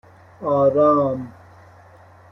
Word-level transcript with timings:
آرام 0.41 1.27